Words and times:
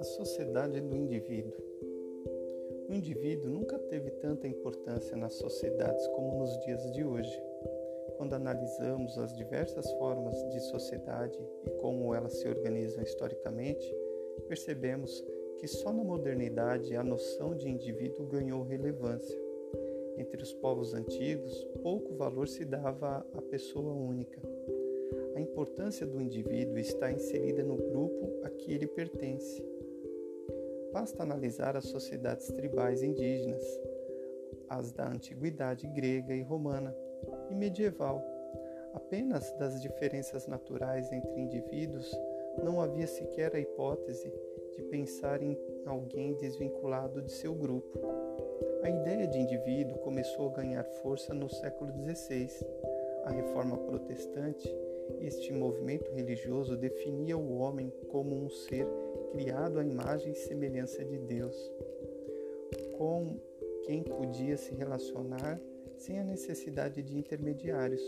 A 0.00 0.04
sociedade 0.04 0.80
do 0.80 0.96
indivíduo. 0.96 1.62
O 2.88 2.92
indivíduo 2.92 3.48
nunca 3.48 3.78
teve 3.78 4.10
tanta 4.10 4.48
importância 4.48 5.16
nas 5.16 5.34
sociedades 5.34 6.04
como 6.08 6.38
nos 6.38 6.58
dias 6.60 6.92
de 6.92 7.04
hoje. 7.04 7.40
Quando 8.16 8.34
analisamos 8.34 9.16
as 9.18 9.32
diversas 9.36 9.88
formas 9.92 10.36
de 10.50 10.58
sociedade 10.60 11.38
e 11.64 11.70
como 11.80 12.12
elas 12.14 12.32
se 12.38 12.48
organizam 12.48 13.04
historicamente, 13.04 13.88
percebemos 14.48 15.24
que 15.58 15.68
só 15.68 15.92
na 15.92 16.02
modernidade 16.02 16.96
a 16.96 17.04
noção 17.04 17.54
de 17.54 17.68
indivíduo 17.68 18.26
ganhou 18.26 18.62
relevância. 18.64 19.41
Entre 20.22 20.40
os 20.40 20.52
povos 20.52 20.94
antigos, 20.94 21.52
pouco 21.82 22.14
valor 22.14 22.46
se 22.46 22.64
dava 22.64 23.26
à 23.34 23.42
pessoa 23.42 23.92
única. 23.92 24.40
A 25.34 25.40
importância 25.40 26.06
do 26.06 26.22
indivíduo 26.22 26.78
está 26.78 27.10
inserida 27.10 27.64
no 27.64 27.76
grupo 27.76 28.40
a 28.44 28.50
que 28.50 28.72
ele 28.72 28.86
pertence. 28.86 29.60
Basta 30.92 31.24
analisar 31.24 31.76
as 31.76 31.86
sociedades 31.86 32.46
tribais 32.52 33.02
indígenas, 33.02 33.64
as 34.68 34.92
da 34.92 35.08
antiguidade 35.08 35.88
grega 35.88 36.32
e 36.32 36.42
romana 36.42 36.94
e 37.50 37.54
medieval. 37.56 38.24
Apenas 38.94 39.50
das 39.58 39.82
diferenças 39.82 40.46
naturais 40.46 41.10
entre 41.10 41.40
indivíduos 41.40 42.08
não 42.62 42.80
havia 42.80 43.06
sequer 43.06 43.54
a 43.54 43.60
hipótese 43.60 44.32
de 44.74 44.82
pensar 44.84 45.42
em 45.42 45.56
alguém 45.86 46.34
desvinculado 46.34 47.22
de 47.22 47.32
seu 47.32 47.54
grupo. 47.54 47.98
A 48.82 48.90
ideia 48.90 49.26
de 49.26 49.38
indivíduo 49.38 49.98
começou 49.98 50.48
a 50.48 50.54
ganhar 50.54 50.84
força 50.84 51.32
no 51.32 51.48
século 51.48 51.92
XVI. 51.92 52.48
A 53.24 53.30
reforma 53.30 53.78
protestante, 53.78 54.68
este 55.20 55.52
movimento 55.52 56.10
religioso, 56.12 56.76
definia 56.76 57.36
o 57.36 57.58
homem 57.58 57.92
como 58.10 58.34
um 58.34 58.50
ser 58.50 58.86
criado 59.30 59.78
à 59.78 59.84
imagem 59.84 60.32
e 60.32 60.36
semelhança 60.36 61.04
de 61.04 61.18
Deus, 61.18 61.56
com 62.96 63.36
quem 63.84 64.02
podia 64.02 64.56
se 64.56 64.74
relacionar 64.74 65.60
sem 65.96 66.18
a 66.18 66.24
necessidade 66.24 67.02
de 67.02 67.16
intermediários, 67.16 68.02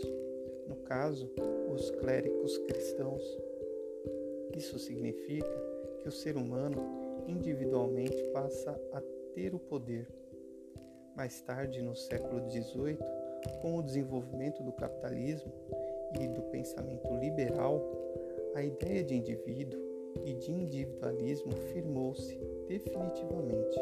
no 0.67 0.75
caso, 0.77 1.31
os 1.73 1.89
clérigos 1.91 2.57
cristãos. 2.59 3.44
Isso 4.55 4.79
significa 4.79 5.47
que 5.99 6.07
o 6.07 6.11
ser 6.11 6.37
humano 6.37 7.23
individualmente 7.27 8.23
passa 8.33 8.71
a 8.93 9.01
ter 9.33 9.53
o 9.53 9.59
poder. 9.59 10.07
Mais 11.15 11.41
tarde, 11.41 11.81
no 11.81 11.95
século 11.95 12.49
XVIII, 12.49 12.97
com 13.61 13.77
o 13.77 13.83
desenvolvimento 13.83 14.63
do 14.63 14.71
capitalismo 14.71 15.51
e 16.19 16.27
do 16.27 16.41
pensamento 16.43 17.13
liberal, 17.15 17.81
a 18.55 18.63
ideia 18.63 19.03
de 19.03 19.15
indivíduo 19.15 19.79
e 20.25 20.33
de 20.33 20.51
individualismo 20.51 21.51
firmou-se 21.73 22.37
definitivamente, 22.67 23.77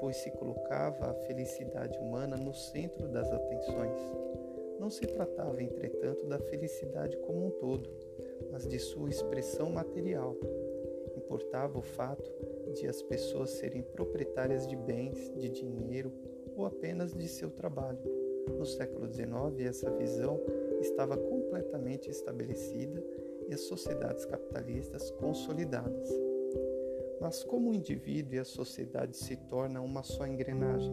pois 0.00 0.16
se 0.16 0.30
colocava 0.32 1.10
a 1.10 1.14
felicidade 1.26 1.96
humana 1.98 2.36
no 2.36 2.52
centro 2.52 3.06
das 3.08 3.30
atenções. 3.30 3.98
Não 4.80 4.90
se 4.90 5.06
tratava, 5.06 5.62
entretanto, 5.62 6.26
da 6.26 6.38
felicidade 6.40 7.16
como 7.18 7.46
um 7.46 7.50
todo, 7.50 7.88
mas 8.50 8.66
de 8.66 8.78
sua 8.78 9.08
expressão 9.08 9.70
material 9.70 10.36
importava 11.16 11.78
o 11.78 11.82
fato 11.82 12.30
de 12.74 12.86
as 12.86 13.02
pessoas 13.02 13.50
serem 13.50 13.82
proprietárias 13.82 14.66
de 14.66 14.76
bens, 14.76 15.32
de 15.36 15.48
dinheiro 15.48 16.12
ou 16.56 16.66
apenas 16.66 17.14
de 17.14 17.28
seu 17.28 17.50
trabalho. 17.50 18.00
No 18.58 18.66
século 18.66 19.10
XIX, 19.10 19.66
essa 19.66 19.90
visão 19.90 20.40
estava 20.80 21.16
completamente 21.16 22.10
estabelecida 22.10 23.02
e 23.48 23.54
as 23.54 23.60
sociedades 23.60 24.24
capitalistas 24.24 25.10
consolidadas. 25.12 26.10
Mas 27.20 27.44
como 27.44 27.70
o 27.70 27.74
indivíduo 27.74 28.34
e 28.34 28.38
a 28.40 28.44
sociedade 28.44 29.16
se 29.16 29.36
tornam 29.36 29.84
uma 29.84 30.02
só 30.02 30.26
engrenagem? 30.26 30.92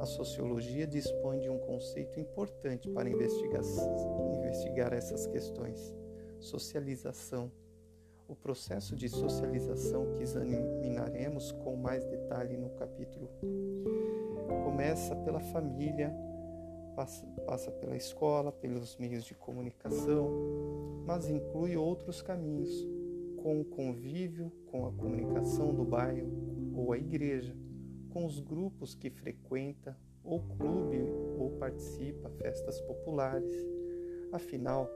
A 0.00 0.06
sociologia 0.06 0.86
dispõe 0.86 1.38
de 1.40 1.48
um 1.48 1.58
conceito 1.58 2.18
importante 2.18 2.88
para 2.90 3.08
investigar, 3.08 3.62
essas 4.92 5.26
questões: 5.26 5.94
socialização 6.44 7.50
o 8.28 8.34
processo 8.34 8.96
de 8.96 9.08
socialização 9.08 10.12
que 10.14 10.22
examinaremos 10.22 11.52
com 11.52 11.76
mais 11.76 12.04
detalhe 12.04 12.56
no 12.56 12.70
capítulo 12.70 13.28
começa 14.64 15.14
pela 15.16 15.40
família, 15.40 16.14
passa, 16.96 17.26
passa 17.46 17.70
pela 17.70 17.96
escola, 17.96 18.50
pelos 18.50 18.96
meios 18.96 19.24
de 19.24 19.34
comunicação, 19.34 20.30
mas 21.06 21.28
inclui 21.28 21.76
outros 21.76 22.22
caminhos, 22.22 22.70
com 23.42 23.60
o 23.60 23.64
convívio, 23.64 24.50
com 24.66 24.86
a 24.86 24.92
comunicação 24.92 25.74
do 25.74 25.84
bairro 25.84 26.72
ou 26.74 26.92
a 26.92 26.98
igreja, 26.98 27.54
com 28.10 28.24
os 28.24 28.40
grupos 28.40 28.94
que 28.94 29.10
frequenta, 29.10 29.96
ou 30.22 30.40
clube 30.40 31.02
ou 31.38 31.50
participa, 31.58 32.30
festas 32.30 32.80
populares. 32.80 33.54
Afinal, 34.32 34.88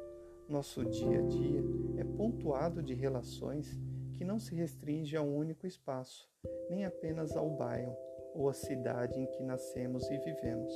nosso 0.49 0.85
dia 0.85 1.19
a 1.19 1.23
dia 1.23 1.63
é 1.99 2.05
pontuado 2.05 2.83
de 2.83 2.95
relações 2.95 3.79
que 4.15 4.25
não 4.25 4.39
se 4.39 4.55
restringe 4.55 5.17
a 5.17 5.23
um 5.23 5.37
único 5.37 5.67
espaço, 5.67 6.29
nem 6.71 6.85
apenas 6.85 7.37
ao 7.37 7.51
bairro 7.51 7.97
ou 8.35 8.49
à 8.49 8.53
cidade 8.53 9.21
em 9.21 9.27
que 9.27 9.43
nascemos 9.43 10.09
e 10.11 10.19
vivemos. 10.19 10.73